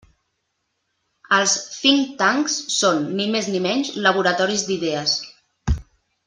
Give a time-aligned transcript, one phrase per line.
[1.37, 5.15] Els think tanks són, ni més ni menys, laboratoris d'idees.